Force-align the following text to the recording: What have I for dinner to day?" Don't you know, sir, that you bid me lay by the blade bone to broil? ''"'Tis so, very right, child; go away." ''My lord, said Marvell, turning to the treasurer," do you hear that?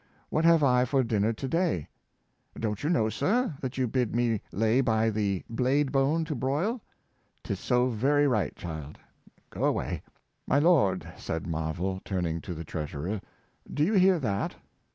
What 0.31 0.45
have 0.45 0.63
I 0.63 0.83
for 0.85 1.03
dinner 1.03 1.31
to 1.31 1.47
day?" 1.47 1.87
Don't 2.59 2.83
you 2.83 2.89
know, 2.89 3.07
sir, 3.07 3.53
that 3.61 3.77
you 3.77 3.87
bid 3.87 4.15
me 4.15 4.41
lay 4.51 4.81
by 4.81 5.11
the 5.11 5.43
blade 5.47 5.91
bone 5.91 6.25
to 6.25 6.33
broil? 6.33 6.81
''"'Tis 7.43 7.59
so, 7.59 7.87
very 7.89 8.27
right, 8.27 8.55
child; 8.55 8.97
go 9.51 9.63
away." 9.63 10.01
''My 10.47 10.57
lord, 10.57 11.07
said 11.17 11.45
Marvell, 11.45 12.01
turning 12.03 12.41
to 12.41 12.55
the 12.55 12.65
treasurer," 12.65 13.21
do 13.71 13.83
you 13.83 13.93
hear 13.93 14.17
that? 14.17 14.55